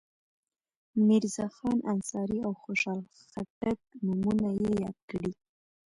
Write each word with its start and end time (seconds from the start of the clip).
میرزاخان 1.07 1.77
انصاري 1.93 2.39
او 2.47 2.51
خوشحال 2.63 2.99
خټک 3.29 3.79
نومونه 4.05 4.49
یې 4.61 4.71
یاد 4.83 4.97
کړي. 5.09 5.31